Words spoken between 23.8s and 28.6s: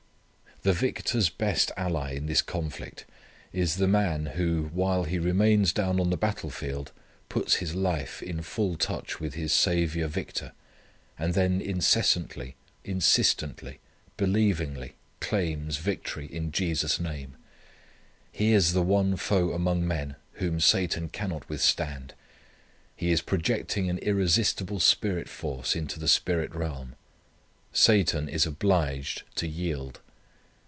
an irresistible spirit force into the spirit realm. Satan is